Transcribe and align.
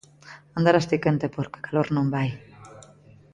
Andarás 0.57 0.87
ti 0.89 0.97
quente 1.03 1.27
porque 1.35 1.63
calor 1.65 1.87
non 1.91 2.07
vai 2.15 2.29